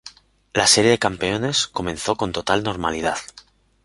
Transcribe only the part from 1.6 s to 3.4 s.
comenzó con total normalidad.